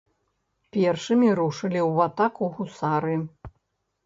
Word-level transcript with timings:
Першымі 0.77 1.29
рушылі 1.39 1.81
ў 1.83 2.09
атаку 2.09 2.49
гусары. 2.57 3.15